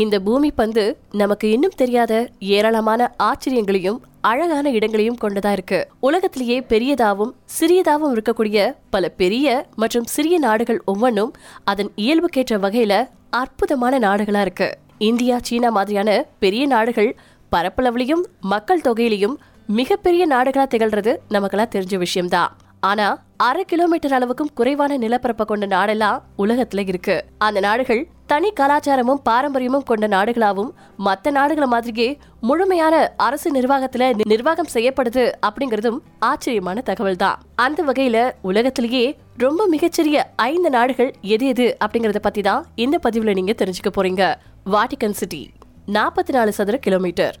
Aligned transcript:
இந்த 0.00 0.20
பூமி 0.20 0.50
பந்து 0.50 0.82
நமக்கு 1.12 1.50
இன்னும் 1.50 1.76
தெரியாத 1.76 2.12
ஏராளமான 2.38 3.14
ஆச்சரியங்களையும் 3.16 4.02
அழகான 4.20 4.70
இடங்களையும் 4.70 5.16
கொண்டதா 5.22 5.52
இருக்கு. 5.52 5.88
உலகத்திலேயே 6.00 6.60
பெரியதாகவும் 6.60 7.34
சிறியதாகவும் 7.58 8.12
இருக்கக்கூடிய 8.14 8.74
பல 8.90 9.08
பெரிய 9.08 9.66
மற்றும் 9.74 10.04
சிறிய 10.04 10.38
நாடுகள் 10.38 10.82
ஒவ்வொன்றும் 10.84 11.32
அதன் 11.64 11.90
இயல்புக்கேற்ற 11.96 12.58
வகையில 12.64 13.08
அற்புதமான 13.30 13.98
நாடுகளா 13.98 14.40
இருக்கு. 14.40 14.78
இந்தியா 14.98 15.38
சீனா 15.42 15.68
மாதிரியான 15.68 16.26
பெரிய 16.38 16.66
நாடுகள் 16.66 17.16
பரப்பளவுலையும் 17.52 18.24
மக்கள் 18.40 18.80
தொகையிலையும் 18.80 19.36
மிகப்பெரிய 19.66 20.26
நாடுகளா 20.28 20.66
திகழ்றது 20.74 21.14
நமக்கெல்லாம் 21.28 21.74
தெரிஞ்ச 21.74 21.96
விஷயம்தான் 21.98 22.52
ஆனா 22.80 23.06
அரை 23.36 23.64
கிலோமீட்டர் 23.64 24.12
அளவுக்கும் 24.12 24.52
குறைவான 24.54 24.96
நிலப்பரப்பை 24.96 25.46
கொண்ட 25.46 25.66
நாடெல்லாம் 25.66 26.20
உலகத்துல 26.38 26.88
இருக்கு. 26.88 27.24
அந்த 27.38 27.60
நாடுகள் 27.60 28.08
தனி 28.26 28.48
கலாச்சாரமும் 28.60 29.20
பாரம்பரியமும் 29.22 29.84
கொண்ட 29.84 30.06
நாடுகளாவும் 30.06 30.70
மத்த 31.04 31.30
நாடுகளை 31.30 31.68
மாதிரியே 31.68 32.18
முழுமையான 32.40 32.94
அரசு 33.16 33.48
நிர்வாகத்துல 33.50 34.26
நிர்வாகம் 34.26 34.70
செய்யப்படுது 34.74 35.24
அப்படிங்கறதும் 35.46 35.98
ஆச்சரியமான 36.18 36.80
தகவல் 36.80 37.16
தான் 37.16 37.40
அந்த 37.54 37.84
வகையில 37.84 38.30
உலகத்திலேயே 38.40 39.04
ரொம்ப 39.36 39.66
மிகச்சிறிய 39.66 40.26
ஐந்து 40.36 40.70
நாடுகள் 40.70 41.14
எது 41.34 41.46
எது 41.46 41.76
அப்படிங்கறத 41.84 42.18
பத்தி 42.18 42.40
தான் 42.40 42.66
இந்த 42.74 42.98
பதிவுல 43.02 43.34
நீங்க 43.34 43.54
தெரிஞ்சுக்க 43.58 43.92
போறீங்க. 43.96 44.34
வாட்டிகன் 44.70 45.18
சிட்டி 45.20 45.50
நாற்பத்தி 45.86 46.32
நாலு 46.32 46.52
சதுர 46.52 46.76
கிலோமீட்டர். 46.76 47.36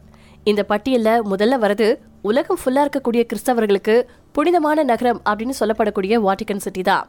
இந்த 0.50 0.62
பட்டியல்ல 0.70 1.10
முதல்ல 1.30 1.54
வரது 1.62 1.86
உலகம் 2.22 2.58
ஃபுல்லா 2.60 2.82
இருக்கக்கூடிய 2.84 3.22
கிறிஸ்தவர்களுக்கு 3.30 3.94
புனிதமான 4.32 4.84
நகரம் 4.90 5.20
அப்படின்னு 5.28 5.54
சொல்லப்படக்கூடிய 5.60 6.14
வாட்டிகன் 6.26 6.62
சிட்டி 6.64 6.82
தான். 6.82 7.04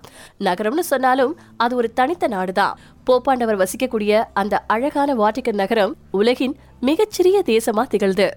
நகரம்னு 0.47 0.83
சொன்னாலும் 0.91 1.33
அது 1.63 1.75
ஒரு 1.75 1.89
தனித்த 1.99 2.27
நாடு 2.27 2.53
தான் 2.59 2.77
போப்பாண்டவர் 3.07 3.59
வசிக்கக்கூடிய 3.63 4.23
அந்த 4.41 4.63
அழகான 4.75 5.15
வாட்டிகன் 5.15 5.59
நகரம் 5.63 5.93
உலகின் 6.19 6.55
மிகச்சிறிய 6.89 7.39
தேசமா 7.53 7.85
திகழ்து 7.93 8.27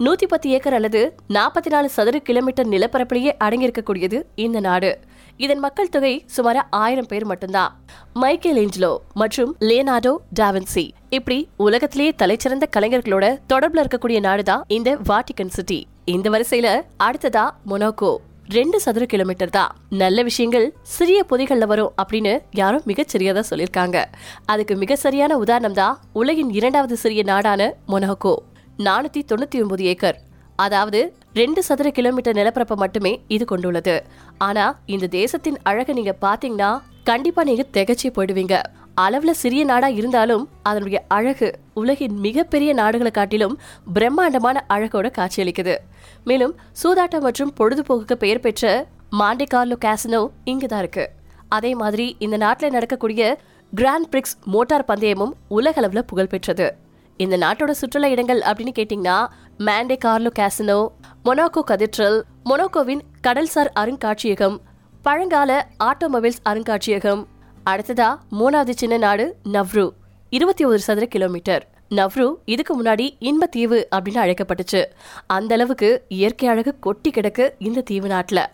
நூத்தி 0.00 0.26
பத்து 0.26 0.50
ஏக்கர் 0.56 0.76
அல்லது 0.78 1.00
நாற்பத்தி 1.36 1.72
நாலு 1.74 1.88
சதுர 1.96 2.18
கிலோமீட்டர் 2.28 2.70
நிலப்பரப்பிலேயே 2.74 3.32
அடங்கியிருக்கக்கூடியது 3.44 4.20
இந்த 4.46 4.60
நாடு. 4.60 4.92
இதன் 5.40 5.58
மக்கள் 5.58 5.88
தொகை 5.88 6.22
சுமார் 6.26 6.68
ஆயிரம் 6.70 7.06
பேர் 7.06 7.24
மட்டும்தான். 7.24 7.80
மைக்கேல் 8.12 8.56
ஏஞ்சலோ 8.56 8.96
மற்றும் 9.14 9.56
லியனார்டோ 9.60 10.16
டாவின்சி 10.40 10.90
இப்படி 11.08 11.48
உலகத்திலேயே 11.56 12.14
தலைச்சிறந்த 12.22 12.62
கலைஞர்களோட 12.76 13.38
தொடர்புல 13.52 13.84
இருக்கக்கூடிய 13.84 14.20
நாடுதான் 14.20 14.60
இந்த 14.66 14.96
வாட்டிகன் 14.96 15.48
சிட்டி. 15.48 15.86
இந்த 16.04 16.30
வரிசையில 16.30 16.80
அடுத்ததா 17.04 17.50
மொனாக்கோ. 17.66 18.16
ரெண்டு 18.48 18.80
சதுர 18.80 19.06
கிலோமீட்டர் 19.06 19.50
தான். 19.50 19.76
நல்ல 19.90 20.22
விஷயங்கள் 20.22 20.74
சிறிய 20.82 21.24
பொதிகள்ல 21.30 21.66
வரும் 21.66 21.92
அப்படின்னு 22.02 22.40
யாரும் 22.50 22.82
மிகச் 22.84 23.16
சொல்லியிருக்காங்க. 23.16 24.04
அதுக்கு 24.44 24.76
மிக 24.76 24.96
சரியான 24.96 25.36
உதாரணம் 25.36 25.72
தான் 25.72 25.98
உலகின் 26.12 26.50
இரண்டாவது 26.50 26.96
சிறிய 26.96 27.22
நாடான 27.22 27.74
மொனாக்கோ. 27.88 28.34
நானூத்தி 28.78 29.22
தொண்ணூத்தி 29.28 29.60
ஒன்பது 29.60 29.84
ஏக்கர். 29.84 30.18
அதாவது 30.56 31.16
ரெண்டு 31.34 31.62
சதுர 31.62 31.90
கிலோமீட்டர் 31.90 32.34
நிலப்பரப்பை 32.34 32.76
மட்டுமே 32.76 33.20
இது 33.28 33.44
கொண்டுள்ளது. 33.44 34.04
ஆனா 34.38 34.78
இந்த 34.86 35.06
தேசத்தின் 35.06 35.58
அழகை 35.62 35.94
நீங்க 35.94 36.16
பாத்தீங்கன்னா 36.20 36.80
கண்டிப்பா 37.04 37.44
நீங்க 37.44 37.64
திகச்சு 37.72 38.08
போயிடுவீங்க. 38.16 38.62
அளவுல 39.00 39.30
சிறிய 39.30 39.64
நாடா 39.64 39.88
இருந்தாலும் 39.88 40.48
அதனுடைய 40.62 41.04
அழகு 41.08 41.58
உலகின் 41.74 42.18
மிகப்பெரிய 42.18 42.72
நாடுகளை 42.72 43.12
காட்டிலும் 43.12 43.58
பிரம்மாண்டமான 43.92 44.64
அழகோட 44.68 45.10
காட்சியளிக்குது. 45.18 45.76
மேலும் 46.24 46.56
சூதாட்டம் 46.82 47.20
மற்றும் 47.20 47.54
பொழுதுபோக்குக்கு 47.60 48.12
பெயர் 48.12 48.40
பெற்ற 48.40 48.86
மாண்டே 49.18 49.46
கார்லோ 49.54 49.76
கேசினோ 49.84 50.28
இங்குதான் 50.44 50.78
இருக்கு. 50.78 51.10
அதே 51.48 51.74
மாதிரி 51.74 52.16
இந்த 52.18 52.36
நாட்டில் 52.36 52.70
நடக்கக்கூடிய 52.70 53.38
கிராண்ட் 53.74 54.10
பிரிக்ஸ் 54.10 54.36
மோட்டார் 54.44 54.84
பந்தயமும் 54.84 55.34
உலக 55.48 55.74
புகழ்பெற்றது 55.74 56.04
புகழ் 56.04 56.26
பெற்றது. 56.26 56.74
இந்த 57.16 57.38
நாட்டோட 57.38 57.70
சுற்றுலா 57.70 58.08
இடங்கள் 58.08 58.40
அப்படின்னு 58.40 58.72
கேட்டிங்கன்னா 58.78 59.26
Monte 59.58 59.96
Carlo 60.04 60.30
Casino 60.38 60.88
Monaco 61.24 61.60
cathedral 61.66 62.22
மொனாக்கோவின் 62.44 63.00
கடல்சார் 63.26 63.70
அருங்காட்சியகம் 63.80 64.56
பழங்கால 65.02 65.68
ஆட்டோமொபைல்ஸ் 65.84 66.40
அருங்காட்சியகம். 66.48 67.24
அடுத்ததா 67.70 68.18
மூணாவது 68.38 68.70
சின்ன 68.70 68.96
நாடு 68.96 69.36
நவ்ரு 69.52 69.90
இருபத்தி 70.30 70.64
ஒரு 70.64 70.78
சதுர 70.78 71.06
கிலோமீட்டர். 71.06 71.68
நவ்ரு 71.90 72.34
இதுக்கு 72.44 72.82
முன்னாடி 72.82 73.10
இன்பத்தீவு 73.18 73.86
அப்படின்னு 73.96 74.20
அழைக்கப்பட்டுச்சு. 74.24 74.84
அந்த 75.26 75.54
அளவுக்கு 75.54 76.04
இயற்கை 76.08 76.48
அழகு 76.48 76.78
கொட்டி 76.78 77.10
கிடக்கு 77.10 77.50
இந்த 77.58 77.80
தீவு 77.80 78.08
நாட்டில். 78.08 78.44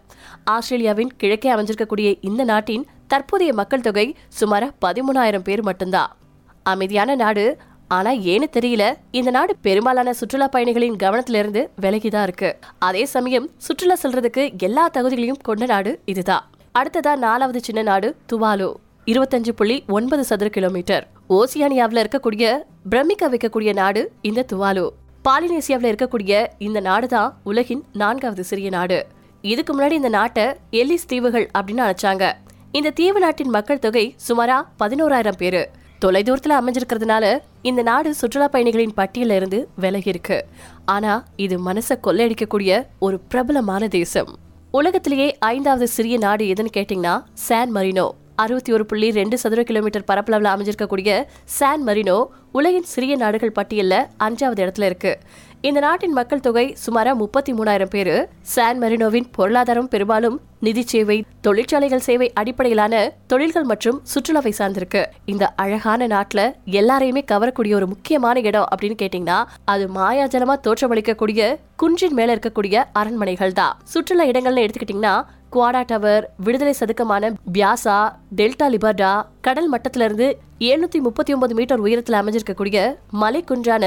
ஆஸ்திரேலியாவின் 0.45 1.17
கிழக்கே 1.17 1.55
அமைஞ்சிருக்கக்கூடிய 1.55 2.19
இந்த 2.21 2.45
நாட்டின் 2.45 2.87
தற்போதைய 3.07 3.53
மக்கள் 3.53 3.81
தொகை 3.81 4.17
சுமார 4.29 4.73
பதிமூணாயிரம் 4.85 5.47
பேர் 5.49 5.63
மட்டும்தான். 5.63 6.17
அமைதியான 6.63 7.15
நாடு 7.15 7.59
ஆனா 7.89 8.13
ஏன்னு 8.13 8.47
தெரியல 8.53 8.95
இந்த 9.11 9.31
நாடு 9.31 9.57
பெரும்பாலான 9.57 10.13
சுற்றுலா 10.13 10.49
பயணிகளின் 10.49 10.97
கவனத்துல 10.97 11.35
இருந்து 11.35 11.71
விலகிதான் 11.81 12.23
இருக்கு. 12.23 12.59
அதே 12.79 13.05
சமயம் 13.05 13.51
சுற்றுலா 13.57 13.97
செல்றதுக்கு 14.03 14.59
எல்லா 14.59 14.91
தகுதிகளையும் 14.95 15.41
கொண்ட 15.43 15.67
நாடு 15.67 16.01
இதுதான். 16.05 16.51
அடுத்ததா 16.79 17.17
நாலாவது 17.17 17.61
சின்ன 17.61 17.83
நாடு 17.83 18.17
துவாலு. 18.33 18.75
இருபத்தஞ்சு 19.07 19.51
புள்ளி 19.51 19.85
ஒன்பது 19.89 20.25
சதுர 20.25 20.51
கிலோமீட்டர். 20.51 21.09
ஓசியானியாவுல 21.29 22.07
இருக்கக்கூடிய 22.07 22.57
பிரமிக்க 22.89 23.31
வைக்கக்கூடிய 23.31 23.73
நாடு 23.73 24.13
இந்த 24.23 24.47
துவாலு. 24.53 24.89
பாலினேசியாவுல 25.29 25.93
இருக்கக்கூடிய 25.93 26.47
இந்த 26.59 26.81
நாடு 26.81 27.09
தான் 27.09 27.39
உலகின் 27.45 27.85
நான்காவது 27.93 28.45
சிறிய 28.45 28.71
நாடு. 28.71 29.07
இதுக்கு 29.43 29.81
முன்னாடி 29.81 29.91
இந்த 29.91 30.09
நாட்டை 30.09 30.45
எல்லிஸ் 30.71 31.07
தீவுகள் 31.07 31.51
அப்படின்னு 31.59 31.93
அழைச்சாங்க. 31.93 32.33
இந்த 32.73 32.91
தீவு 32.91 33.21
நாட்டின் 33.21 33.49
மக்கள் 33.49 33.79
தொகை 33.79 34.15
சுமாரா 34.29 34.63
பதினோராயிரம் 34.79 35.37
பேரு. 35.39 35.71
தொலைதூரத்துல 36.05 36.55
அமைஞ்சிருக்கிறதுனால 36.61 37.39
இந்த 37.63 37.83
நாடு 37.83 38.15
சுற்றுலா 38.15 38.49
பயணிகளின் 38.49 38.93
பட்டியல 38.97 39.31
இருந்து 39.31 39.69
விலகி 39.77 40.09
இருக்கு. 40.09 40.47
ஆனா 40.85 41.25
இது 41.37 41.57
மனசை 41.65 41.95
கொள்ளையடிக்கக்கூடிய 42.03 42.87
ஒரு 42.99 43.21
பிரபலமான 43.21 43.89
தேசம். 43.89 44.39
உலகத்திலேயே 44.71 45.37
ஐந்தாவது 45.39 45.89
சிறிய 45.89 46.19
நாடு 46.19 46.45
எதுன்னு 46.45 46.77
கேட்டிங்கன்னா 46.77 47.23
சான் 47.33 47.75
மரினோ. 47.75 48.11
அறுபத்தி 48.35 48.73
ஒரு 48.73 48.87
புள்ளி 48.87 49.11
ரெண்டு 49.11 49.39
சதுர 49.39 49.63
கிலோமீட்டர் 49.63 50.05
பரப்பளவில் 50.05 50.51
அமைஞ்சிருக்கக்கூடிய 50.51 51.25
சான் 51.45 51.83
மரினோ 51.83 52.25
உலகின் 52.57 52.91
சிறிய 52.93 53.15
நாடுகள் 53.17 53.57
பட்டியலில் 53.57 54.07
அஞ்சாவது 54.25 54.61
இடத்துல 54.65 54.85
இருக்கு. 54.91 55.13
இந்த 55.61 55.81
நாட்டின் 55.81 56.13
மக்கள் 56.13 56.43
தொகை 56.47 56.77
சுமாரா 56.85 57.13
முப்பத்தி 57.15 57.53
மூணாயிரம் 57.53 57.93
பேரு. 57.95 58.15
சான் 58.53 58.81
மெரினோவின் 58.83 59.27
பொருளாதாரம் 59.37 59.89
பெரும்பாலும் 59.89 60.37
நிதி 60.61 60.83
சேவை 60.83 61.25
தொழிற்சாலைகள் 61.41 62.05
சேவை 62.09 62.33
அடிப்படையிலான 62.33 63.13
தொழில்கள் 63.27 63.69
மற்றும் 63.73 64.03
சுற்றுலாவை 64.13 64.53
சார்ந்திருக்கு. 64.59 65.03
இந்த 65.25 65.47
அழகான 65.65 66.07
நாட்டுல 66.07 66.41
எல்லாரையுமே 66.81 67.23
கவரக்கூடிய 67.33 67.75
ஒரு 67.75 67.87
முக்கியமான 67.87 68.41
இடம் 68.41 68.69
அப்படின்னு 68.73 69.01
கேட்டீங்கன்னா 69.03 69.45
அது 69.65 69.87
மாயாஜலமா 69.95 70.57
தோற்றமளிக்கக்கூடிய 70.67 71.57
குன்றின் 71.77 72.19
மேல 72.21 72.35
இருக்கக்கூடிய 72.35 72.85
அரண்மனைகள் 72.93 73.53
தான். 73.53 73.77
சுற்றுலா 73.85 74.25
இடங்கள்னு 74.25 74.67
எடுத்துக்கிட்டீங்கன்னா 74.67 75.17
குவாடா 75.53 75.81
டவர் 75.87 76.25
விடுதலை 76.37 76.73
சதுக்கமான 76.73 77.33
பியாசா 77.53 77.99
டெல்டா 78.37 78.67
லிபர்டா 78.75 79.11
கடல் 79.47 79.69
மட்டத்திலிருந்து 79.69 80.27
எழுநூத்தி 80.61 80.99
முப்பத்தி 81.01 81.33
ஒன்பது 81.33 81.55
மீட்டர் 81.55 81.83
உயரத்தில் 81.83 82.19
அமைஞ்சிருக்கக்கூடிய 82.19 82.79
மலை 83.15 83.41
குன்றான 83.45 83.85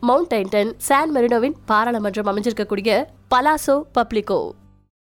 மவுண்ட் 0.00 0.30
டைண்டன் 0.30 0.70
சான் 0.78 1.12
மெரினோவின் 1.12 1.56
பாராளுமன்றம் 1.66 2.30
அமைஞ்சிருக்கக்கூடிய 2.32 2.92
பலாசோ 3.30 3.76
பப்ளிகோ 3.92 4.40